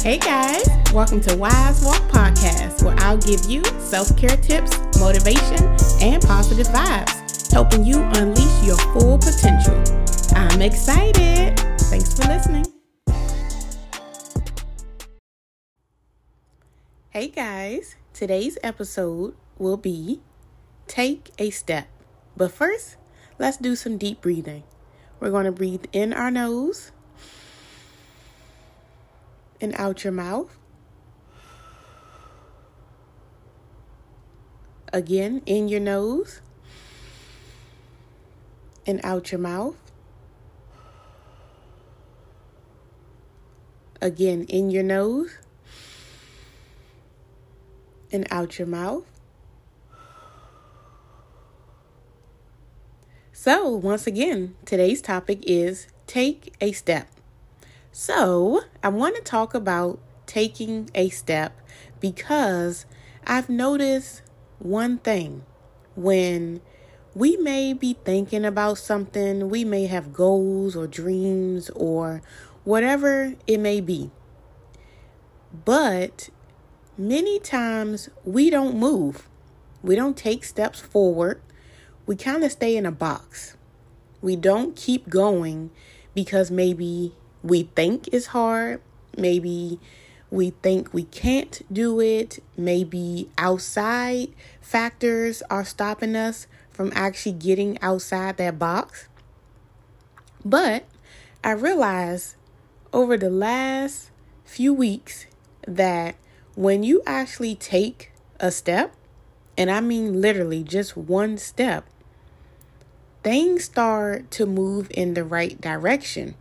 Hey 0.00 0.16
guys, 0.16 0.64
welcome 0.94 1.20
to 1.22 1.36
Wise 1.36 1.84
Walk 1.84 2.00
Podcast, 2.02 2.84
where 2.84 2.94
I'll 3.00 3.18
give 3.18 3.44
you 3.46 3.64
self 3.80 4.16
care 4.16 4.36
tips, 4.36 4.78
motivation, 5.00 5.58
and 6.00 6.22
positive 6.22 6.68
vibes, 6.68 7.50
helping 7.50 7.84
you 7.84 8.00
unleash 8.14 8.62
your 8.64 8.76
full 8.92 9.18
potential. 9.18 9.74
I'm 10.36 10.62
excited. 10.62 11.58
Thanks 11.90 12.14
for 12.14 12.28
listening. 12.28 12.66
Hey 17.10 17.26
guys, 17.26 17.96
today's 18.14 18.56
episode 18.62 19.34
will 19.58 19.76
be 19.76 20.20
Take 20.86 21.30
a 21.40 21.50
Step. 21.50 21.88
But 22.36 22.52
first, 22.52 22.96
let's 23.36 23.56
do 23.56 23.74
some 23.74 23.98
deep 23.98 24.20
breathing. 24.20 24.62
We're 25.18 25.32
going 25.32 25.46
to 25.46 25.52
breathe 25.52 25.86
in 25.92 26.12
our 26.12 26.30
nose 26.30 26.92
and 29.60 29.74
out 29.76 30.04
your 30.04 30.12
mouth. 30.12 30.56
Again, 34.92 35.42
in 35.44 35.68
your 35.68 35.80
nose 35.80 36.40
and 38.86 39.00
out 39.04 39.30
your 39.32 39.40
mouth. 39.40 39.76
Again, 44.00 44.44
in 44.48 44.70
your 44.70 44.82
nose 44.82 45.38
and 48.10 48.26
out 48.30 48.58
your 48.58 48.68
mouth. 48.68 49.04
So, 53.32 53.68
once 53.68 54.06
again, 54.06 54.56
today's 54.64 55.00
topic 55.00 55.40
is 55.46 55.88
take 56.06 56.54
a 56.60 56.72
step. 56.72 57.17
So, 58.00 58.60
I 58.80 58.90
want 58.90 59.16
to 59.16 59.22
talk 59.22 59.54
about 59.54 59.98
taking 60.24 60.88
a 60.94 61.08
step 61.08 61.60
because 61.98 62.86
I've 63.26 63.48
noticed 63.48 64.22
one 64.60 64.98
thing. 64.98 65.44
When 65.96 66.60
we 67.12 67.36
may 67.38 67.72
be 67.72 67.94
thinking 68.04 68.44
about 68.44 68.78
something, 68.78 69.50
we 69.50 69.64
may 69.64 69.86
have 69.86 70.12
goals 70.12 70.76
or 70.76 70.86
dreams 70.86 71.70
or 71.70 72.22
whatever 72.62 73.34
it 73.48 73.58
may 73.58 73.80
be. 73.80 74.12
But 75.64 76.30
many 76.96 77.40
times 77.40 78.10
we 78.24 78.48
don't 78.48 78.78
move, 78.78 79.28
we 79.82 79.96
don't 79.96 80.16
take 80.16 80.44
steps 80.44 80.78
forward 80.78 81.42
we 82.06 82.14
kind 82.14 82.44
of 82.44 82.52
stay 82.52 82.76
in 82.76 82.86
a 82.86 82.92
box. 82.92 83.56
We 84.22 84.36
don't 84.36 84.76
keep 84.76 85.08
going 85.08 85.70
because 86.14 86.48
maybe 86.48 87.12
we 87.42 87.64
think 87.74 88.08
is 88.12 88.26
hard, 88.26 88.80
maybe 89.16 89.78
we 90.30 90.50
think 90.50 90.92
we 90.92 91.04
can't 91.04 91.62
do 91.72 92.00
it, 92.00 92.42
maybe 92.56 93.30
outside 93.38 94.28
factors 94.60 95.42
are 95.50 95.64
stopping 95.64 96.14
us 96.14 96.46
from 96.70 96.92
actually 96.94 97.32
getting 97.32 97.80
outside 97.80 98.36
that 98.36 98.58
box. 98.58 99.08
But 100.44 100.84
I 101.42 101.52
realized 101.52 102.36
over 102.92 103.16
the 103.16 103.30
last 103.30 104.10
few 104.44 104.72
weeks 104.72 105.26
that 105.66 106.16
when 106.54 106.82
you 106.82 107.02
actually 107.06 107.54
take 107.54 108.12
a 108.40 108.50
step, 108.50 108.94
and 109.56 109.70
I 109.70 109.80
mean 109.80 110.20
literally 110.20 110.62
just 110.62 110.96
one 110.96 111.38
step, 111.38 111.84
things 113.22 113.64
start 113.64 114.30
to 114.32 114.46
move 114.46 114.88
in 114.90 115.14
the 115.14 115.24
right 115.24 115.60
direction, 115.60 116.34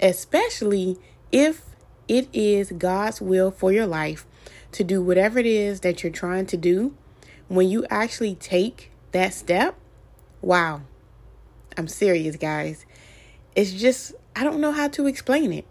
especially 0.00 0.98
if 1.30 1.64
it 2.08 2.28
is 2.32 2.72
God's 2.72 3.20
will 3.20 3.50
for 3.50 3.72
your 3.72 3.86
life 3.86 4.26
to 4.72 4.84
do 4.84 5.02
whatever 5.02 5.38
it 5.38 5.46
is 5.46 5.80
that 5.80 6.02
you're 6.02 6.12
trying 6.12 6.46
to 6.46 6.56
do. 6.56 6.94
When 7.48 7.68
you 7.68 7.86
actually 7.90 8.34
take 8.34 8.90
that 9.12 9.34
step, 9.34 9.76
wow, 10.40 10.82
I'm 11.76 11.88
serious, 11.88 12.36
guys. 12.36 12.86
It's 13.54 13.72
just, 13.72 14.14
I 14.34 14.44
don't 14.44 14.60
know 14.60 14.72
how 14.72 14.88
to 14.88 15.06
explain 15.06 15.52
it. 15.52 15.66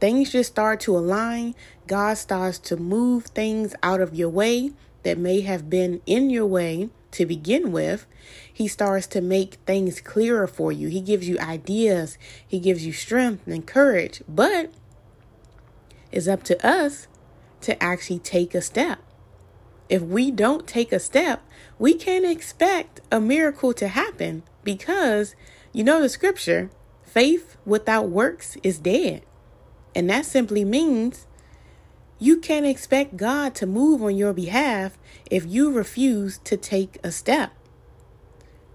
Things 0.00 0.32
just 0.32 0.50
start 0.50 0.80
to 0.80 0.96
align. 0.96 1.54
God 1.86 2.14
starts 2.18 2.58
to 2.60 2.76
move 2.76 3.26
things 3.26 3.74
out 3.82 4.00
of 4.00 4.14
your 4.14 4.28
way 4.28 4.72
that 5.04 5.18
may 5.18 5.42
have 5.42 5.70
been 5.70 6.00
in 6.06 6.30
your 6.30 6.46
way 6.46 6.90
to 7.12 7.24
begin 7.24 7.70
with, 7.70 8.06
he 8.52 8.66
starts 8.66 9.06
to 9.06 9.20
make 9.20 9.54
things 9.66 10.00
clearer 10.00 10.46
for 10.46 10.72
you. 10.72 10.88
He 10.88 11.00
gives 11.00 11.28
you 11.28 11.38
ideas, 11.38 12.18
he 12.46 12.58
gives 12.58 12.84
you 12.84 12.92
strength 12.92 13.46
and 13.46 13.66
courage, 13.66 14.22
but 14.28 14.72
it's 16.10 16.28
up 16.28 16.42
to 16.44 16.66
us 16.66 17.06
to 17.62 17.80
actually 17.82 18.18
take 18.18 18.54
a 18.54 18.60
step. 18.60 18.98
If 19.88 20.02
we 20.02 20.30
don't 20.30 20.66
take 20.66 20.92
a 20.92 20.98
step, 20.98 21.42
we 21.78 21.94
can't 21.94 22.24
expect 22.24 23.00
a 23.12 23.20
miracle 23.20 23.72
to 23.74 23.88
happen 23.88 24.42
because 24.62 25.34
you 25.72 25.84
know 25.84 26.00
the 26.00 26.08
scripture 26.08 26.70
faith 27.02 27.56
without 27.64 28.08
works 28.08 28.56
is 28.62 28.78
dead. 28.78 29.22
And 29.94 30.10
that 30.10 30.24
simply 30.26 30.64
means 30.64 31.26
you 32.24 32.38
can't 32.38 32.64
expect 32.64 33.18
God 33.18 33.54
to 33.56 33.66
move 33.66 34.02
on 34.02 34.16
your 34.16 34.32
behalf 34.32 34.96
if 35.30 35.44
you 35.46 35.70
refuse 35.70 36.38
to 36.38 36.56
take 36.56 36.96
a 37.04 37.12
step. 37.12 37.52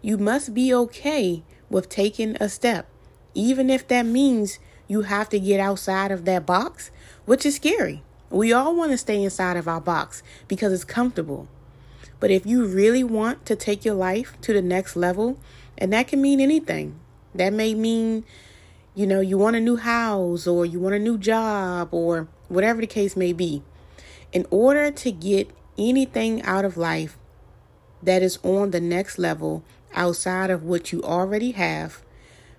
You 0.00 0.16
must 0.16 0.54
be 0.54 0.72
okay 0.72 1.42
with 1.68 1.90
taking 1.90 2.38
a 2.40 2.48
step, 2.48 2.88
even 3.34 3.68
if 3.68 3.86
that 3.88 4.06
means 4.06 4.58
you 4.88 5.02
have 5.02 5.28
to 5.28 5.38
get 5.38 5.60
outside 5.60 6.10
of 6.10 6.24
that 6.24 6.46
box, 6.46 6.90
which 7.26 7.44
is 7.44 7.56
scary. 7.56 8.02
We 8.30 8.50
all 8.50 8.74
want 8.74 8.92
to 8.92 8.98
stay 8.98 9.22
inside 9.22 9.58
of 9.58 9.68
our 9.68 9.80
box 9.80 10.22
because 10.48 10.72
it's 10.72 10.84
comfortable. 10.84 11.46
But 12.20 12.30
if 12.30 12.46
you 12.46 12.64
really 12.64 13.04
want 13.04 13.44
to 13.44 13.56
take 13.56 13.84
your 13.84 13.94
life 13.94 14.40
to 14.40 14.54
the 14.54 14.62
next 14.62 14.96
level, 14.96 15.38
and 15.76 15.92
that 15.92 16.08
can 16.08 16.22
mean 16.22 16.40
anything, 16.40 16.98
that 17.34 17.52
may 17.52 17.74
mean, 17.74 18.24
you 18.94 19.06
know, 19.06 19.20
you 19.20 19.36
want 19.36 19.56
a 19.56 19.60
new 19.60 19.76
house 19.76 20.46
or 20.46 20.64
you 20.64 20.80
want 20.80 20.94
a 20.94 20.98
new 20.98 21.18
job 21.18 21.92
or 21.92 22.28
whatever 22.48 22.80
the 22.80 22.86
case 22.86 23.16
may 23.16 23.32
be, 23.32 23.62
in 24.32 24.46
order 24.50 24.90
to 24.90 25.12
get 25.12 25.50
anything 25.78 26.42
out 26.42 26.64
of 26.64 26.76
life 26.76 27.16
that 28.02 28.22
is 28.22 28.38
on 28.42 28.70
the 28.70 28.80
next 28.80 29.18
level 29.18 29.64
outside 29.94 30.50
of 30.50 30.62
what 30.62 30.92
you 30.92 31.02
already 31.02 31.52
have, 31.52 32.02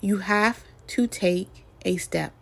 you 0.00 0.18
have 0.18 0.64
to 0.86 1.06
take 1.06 1.64
a 1.84 1.96
step. 1.96 2.32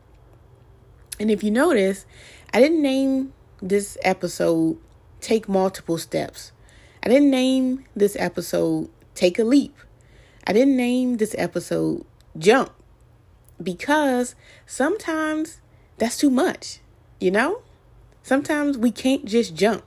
And 1.19 1.31
if 1.31 1.43
you 1.43 1.51
notice, 1.51 2.07
I 2.53 2.61
didn't 2.61 2.83
name 2.83 3.33
this 3.61 3.97
episode 4.03 4.79
Take 5.21 5.49
Multiple 5.49 5.99
Steps. 5.99 6.53
I 7.03 7.09
didn't 7.09 7.31
name 7.31 7.85
this 7.95 8.17
episode 8.19 8.91
Take 9.15 9.39
a 9.39 9.45
Leap. 9.45 9.77
I 10.47 10.53
didn't 10.53 10.77
name 10.77 11.19
this 11.19 11.35
episode 11.39 12.05
Jump 12.39 12.73
because 13.63 14.35
sometimes 14.67 15.61
that's 15.99 16.17
too 16.17 16.31
much. 16.31 16.81
You 17.21 17.31
know? 17.31 17.63
Sometimes 18.23 18.77
we 18.77 18.91
can't 18.91 19.25
just 19.25 19.55
jump. 19.55 19.85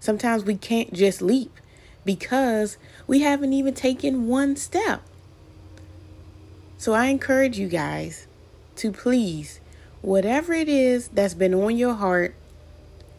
Sometimes 0.00 0.44
we 0.44 0.56
can't 0.56 0.92
just 0.92 1.20
leap 1.20 1.52
because 2.04 2.78
we 3.06 3.20
haven't 3.20 3.52
even 3.52 3.74
taken 3.74 4.28
one 4.28 4.56
step. 4.56 5.02
So 6.78 6.92
I 6.92 7.06
encourage 7.06 7.58
you 7.58 7.68
guys 7.68 8.26
to 8.76 8.92
please, 8.92 9.60
whatever 10.02 10.52
it 10.52 10.68
is 10.68 11.08
that's 11.08 11.34
been 11.34 11.54
on 11.54 11.76
your 11.76 11.94
heart, 11.94 12.34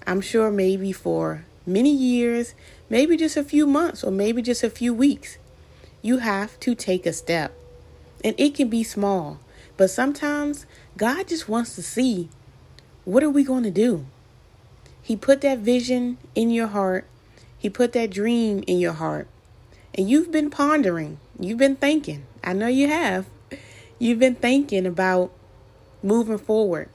I'm 0.05 0.21
sure 0.21 0.51
maybe 0.51 0.91
for 0.91 1.45
many 1.65 1.91
years, 1.91 2.53
maybe 2.89 3.17
just 3.17 3.35
a 3.35 3.43
few 3.43 3.67
months, 3.67 4.03
or 4.03 4.11
maybe 4.11 4.41
just 4.41 4.63
a 4.63 4.69
few 4.69 4.93
weeks, 4.93 5.37
you 6.01 6.19
have 6.19 6.59
to 6.61 6.75
take 6.75 7.05
a 7.05 7.11
step. 7.11 7.53
And 8.23 8.35
it 8.37 8.55
can 8.55 8.69
be 8.69 8.83
small, 8.83 9.39
but 9.75 9.89
sometimes 9.89 10.65
God 10.95 11.27
just 11.27 11.49
wants 11.49 11.75
to 11.75 11.83
see 11.83 12.29
what 13.07 13.23
are 13.23 13.29
we 13.29 13.41
going 13.41 13.63
to 13.63 13.71
do? 13.71 14.05
He 15.01 15.15
put 15.15 15.39
that 15.39 15.59
vision 15.59 16.17
in 16.35 16.49
your 16.49 16.67
heart. 16.67 17.07
He 17.57 17.69
put 17.69 17.93
that 17.93 18.09
dream 18.09 18.65
in 18.67 18.79
your 18.79 18.91
heart. 18.91 19.29
And 19.95 20.09
you've 20.09 20.29
been 20.29 20.49
pondering. 20.49 21.17
You've 21.39 21.57
been 21.57 21.77
thinking. 21.77 22.25
I 22.43 22.51
know 22.51 22.67
you 22.67 22.89
have. 22.89 23.25
You've 23.97 24.19
been 24.19 24.35
thinking 24.35 24.85
about 24.85 25.31
moving 26.03 26.37
forward 26.37 26.89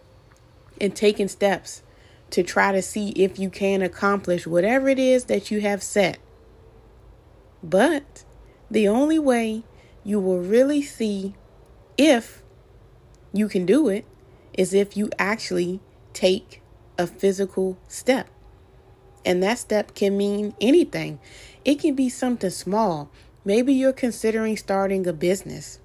and 0.79 0.95
taking 0.95 1.29
steps 1.29 1.81
to 2.29 2.43
try 2.43 2.73
to 2.73 2.83
see 2.83 3.13
if 3.13 3.39
you 3.39 3.49
can 3.49 3.81
accomplish 3.81 4.47
whatever 4.47 4.91
it 4.91 4.99
is 4.99 5.25
that 5.25 5.51
you 5.51 5.63
have 5.63 5.83
set. 5.83 6.19
But 7.63 8.23
the 8.71 8.87
only 8.87 9.19
way 9.19 9.63
you 10.05 10.21
will 10.21 10.41
really 10.41 10.83
see 10.83 11.33
if 11.97 12.43
you 13.33 13.49
can 13.49 13.65
do 13.65 13.89
it 13.89 14.05
is 14.53 14.75
if 14.75 14.95
you 14.95 15.09
actually 15.19 15.81
take 16.13 16.63
a 16.99 17.07
physical 17.07 17.79
step. 17.89 18.29
And 19.25 19.43
that 19.43 19.59
step 19.59 19.95
can 19.95 20.17
mean 20.17 20.55
anything. 20.61 21.21
It 21.65 21.81
can 21.81 21.95
be 21.95 22.09
something 22.09 22.51
small. 22.51 23.11
Maybe 23.45 23.73
you're 23.73 23.93
considering 23.93 24.57
starting 24.57 25.07
a 25.07 25.13
business. 25.13 25.81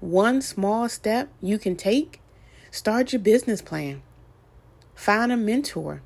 One 0.00 0.42
small 0.42 0.88
step 0.88 1.30
you 1.40 1.58
can 1.58 1.76
take, 1.76 2.20
start 2.70 3.12
your 3.12 3.20
business 3.20 3.62
plan. 3.62 4.02
Find 4.94 5.32
a 5.32 5.36
mentor. 5.36 6.02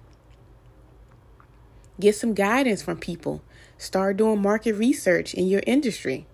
Get 2.01 2.15
some 2.15 2.35
guidance 2.35 2.83
from 2.83 2.99
people. 2.99 3.43
Start 3.77 4.17
doing 4.17 4.41
market 4.41 4.75
research 4.75 5.35
in 5.35 5.47
your 5.49 5.63
industry. 5.67 6.27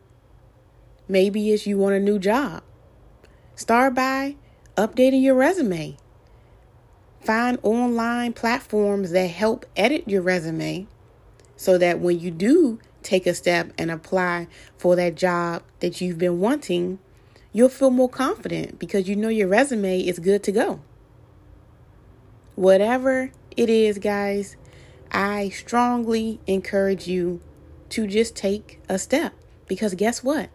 Maybe 1.08 1.50
it's 1.50 1.66
you 1.66 1.78
want 1.78 1.94
a 1.94 2.00
new 2.00 2.18
job. 2.18 2.62
Start 3.54 3.94
by 3.94 4.36
updating 4.76 5.22
your 5.22 5.34
resume. 5.34 5.96
Find 7.24 7.58
online 7.62 8.34
platforms 8.34 9.10
that 9.12 9.28
help 9.28 9.64
edit 9.76 10.06
your 10.06 10.20
resume 10.20 10.86
so 11.56 11.78
that 11.78 11.98
when 11.98 12.20
you 12.20 12.30
do 12.30 12.78
take 13.02 13.26
a 13.26 13.32
step 13.32 13.72
and 13.78 13.90
apply 13.90 14.46
for 14.76 14.94
that 14.96 15.14
job 15.14 15.62
that 15.80 16.02
you've 16.02 16.18
been 16.18 16.38
wanting, 16.38 16.98
you'll 17.50 17.70
feel 17.70 17.90
more 17.90 18.10
confident 18.10 18.78
because 18.78 19.08
you 19.08 19.16
know 19.16 19.28
your 19.28 19.48
resume 19.48 20.00
is 20.00 20.18
good 20.18 20.42
to 20.42 20.52
go. 20.52 20.80
Whatever 22.56 23.30
it 23.56 23.70
is, 23.70 23.98
guys, 23.98 24.56
I 25.10 25.48
strongly 25.48 26.40
encourage 26.46 27.06
you 27.06 27.40
to 27.90 28.06
just 28.06 28.36
take 28.36 28.80
a 28.86 28.98
step 28.98 29.32
because 29.66 29.94
guess 29.94 30.22
what? 30.22 30.50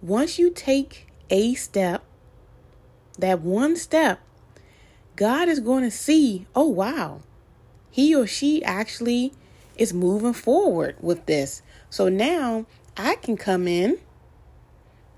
Once 0.00 0.38
you 0.38 0.50
take 0.50 1.08
a 1.30 1.54
step, 1.54 2.04
that 3.18 3.40
one 3.40 3.74
step, 3.74 4.20
God 5.16 5.48
is 5.48 5.60
going 5.60 5.84
to 5.84 5.90
see, 5.90 6.46
oh, 6.54 6.68
wow, 6.68 7.20
he 7.90 8.14
or 8.14 8.26
she 8.26 8.62
actually 8.64 9.32
is 9.76 9.92
moving 9.92 10.32
forward 10.32 10.96
with 11.00 11.26
this. 11.26 11.62
So 11.90 12.08
now 12.08 12.66
I 12.96 13.16
can 13.16 13.36
come 13.36 13.68
in 13.68 13.98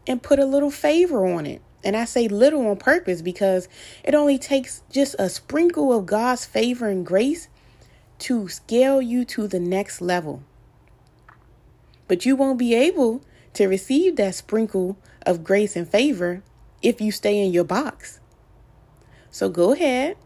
and 0.07 0.23
put 0.23 0.39
a 0.39 0.47
little 0.47 0.71
favor 0.71 1.27
on 1.27 1.47
it. 1.47 1.63
And 1.83 1.97
I 1.97 2.05
say 2.05 2.29
little 2.29 2.67
on 2.69 2.77
purpose 2.77 3.23
because 3.23 3.69
it 4.03 4.15
only 4.15 4.39
takes 4.39 4.83
just 4.91 5.15
a 5.19 5.29
sprinkle 5.29 5.93
of 5.93 6.07
God's 6.07 6.45
favor 6.45 6.89
and 6.89 7.07
grace 7.07 7.49
to 8.21 8.49
scale 8.49 9.01
you 9.01 9.25
to 9.27 9.47
the 9.47 9.61
next 9.61 10.01
level. 10.01 10.43
But 12.09 12.27
you 12.27 12.35
won't 12.37 12.59
be 12.59 12.75
able 12.75 13.23
to 13.55 13.69
receive 13.69 14.17
that 14.17 14.35
sprinkle 14.35 14.97
of 15.25 15.45
grace 15.45 15.77
and 15.77 15.89
favor 15.89 16.43
if 16.83 17.01
you 17.01 17.11
stay 17.13 17.39
in 17.39 17.53
your 17.53 17.65
box. 17.65 18.21
So 19.37 19.51
go 19.51 19.73
ahead, 19.73 20.17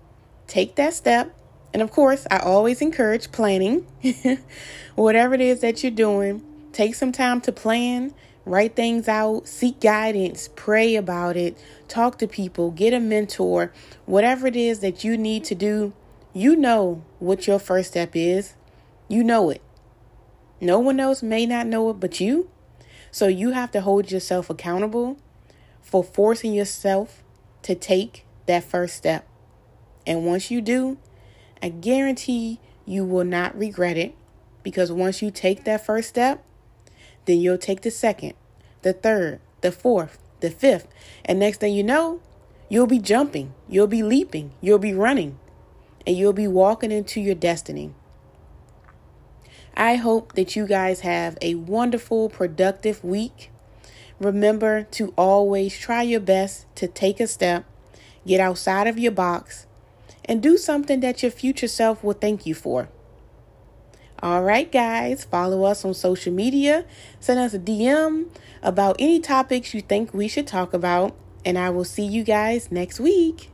take 0.47 0.77
that 0.77 0.95
step. 0.95 1.35
And 1.75 1.83
of 1.83 1.91
course, 1.91 2.29
I 2.31 2.39
always 2.39 2.81
encourage 2.81 3.33
planning. 3.33 3.85
Whatever 4.95 5.35
it 5.35 5.41
is 5.41 5.63
that 5.63 5.83
you're 5.83 5.91
doing, 5.91 6.45
take 6.73 6.95
some 6.95 7.11
time 7.11 7.41
to 7.41 7.51
plan, 7.51 8.15
write 8.47 8.77
things 8.77 9.09
out, 9.09 9.49
seek 9.49 9.81
guidance, 9.81 10.49
pray 10.55 10.95
about 10.95 11.37
it, 11.37 11.59
talk 11.89 12.19
to 12.21 12.29
people, 12.29 12.71
get 12.71 12.95
a 12.95 13.01
mentor, 13.01 13.73
whatever 14.07 14.47
it 14.47 14.55
is 14.55 14.79
that 14.79 15.03
you 15.03 15.19
need 15.19 15.43
to 15.47 15.57
do. 15.57 15.93
You 16.33 16.55
know 16.55 17.03
what 17.19 17.49
your 17.49 17.59
first 17.59 17.91
step 17.91 18.15
is. 18.15 18.55
You 19.09 19.25
know 19.25 19.51
it. 19.51 19.61
No 20.61 20.79
one 20.79 21.01
else 21.01 21.21
may 21.21 21.47
not 21.47 21.67
know 21.67 21.91
it 21.91 21.95
but 21.95 22.21
you. 22.21 22.49
So 23.11 23.27
you 23.27 23.51
have 23.51 23.73
to 23.73 23.81
hold 23.81 24.13
yourself 24.13 24.49
accountable 24.49 25.19
for 25.83 26.05
forcing 26.05 26.55
yourself 26.55 27.25
to 27.63 27.75
take 27.75 28.25
that 28.51 28.65
first 28.65 28.97
step. 28.97 29.27
And 30.07 30.27
once 30.27 30.51
you 30.51 30.61
do, 30.61 30.99
I 31.63 31.69
guarantee 31.69 32.59
you 32.85 33.05
will 33.05 33.25
not 33.25 33.57
regret 33.57 33.97
it 33.97 34.15
because 34.63 34.91
once 34.91 35.23
you 35.23 35.31
take 35.31 35.65
that 35.65 35.87
first 35.87 36.09
step, 36.09 36.45
then 37.27 37.41
you'll 37.41 37.59
take 37.59 37.83
the 37.83 37.91
second, 37.91 38.35
the 38.83 38.93
third, 38.93 39.41
the 39.61 39.71
fourth, 39.71 40.19
the 40.41 40.51
fifth, 40.51 40.89
and 41.25 41.39
next 41.39 41.61
thing 41.61 41.75
you 41.75 41.85
know, 41.85 42.21
you'll 42.69 42.89
be 42.89 42.99
jumping, 42.99 43.55
you'll 43.69 43.87
be 43.87 44.03
leaping, 44.03 44.53
you'll 44.61 44.79
be 44.79 44.95
running, 44.95 45.39
and 46.05 46.17
you'll 46.17 46.33
be 46.33 46.49
walking 46.49 46.91
into 46.91 47.21
your 47.21 47.37
destiny. 47.37 47.95
I 49.77 49.95
hope 49.95 50.33
that 50.33 50.57
you 50.57 50.67
guys 50.67 51.01
have 51.01 51.39
a 51.41 51.55
wonderful, 51.55 52.29
productive 52.29 53.05
week. 53.05 53.53
Remember 54.19 54.83
to 54.83 55.15
always 55.17 55.79
try 55.79 56.03
your 56.03 56.21
best 56.21 56.67
to 56.77 56.89
take 56.89 57.21
a 57.21 57.29
step, 57.29 57.65
get 58.27 58.41
outside 58.41 58.87
of 58.87 58.99
your 58.99 59.13
box, 59.13 59.67
and 60.25 60.43
do 60.43 60.57
something 60.57 61.01
that 61.01 61.23
your 61.23 61.31
future 61.31 61.69
self 61.69 62.05
will 62.05 62.15
thank 62.15 62.47
you 62.47 62.55
for. 62.55 62.89
All 64.23 64.43
right, 64.43 64.71
guys, 64.71 65.25
follow 65.25 65.65
us 65.65 65.85
on 65.85 65.95
social 65.95 66.33
media. 66.33 66.85
Send 67.21 67.41
us 67.41 67.55
a 67.55 67.59
DM 67.59 68.29
about 68.63 68.97
any 68.99 69.19
topics 69.19 69.73
you 69.73 69.81
think 69.81 70.13
we 70.13 70.29
should 70.29 70.47
talk 70.47 70.75
about, 70.75 71.17
and 71.45 71.57
I 71.57 71.71
will 71.71 71.85
see 71.85 72.05
you 72.05 72.23
guys 72.23 72.71
next 72.71 73.01
week. 73.01 73.51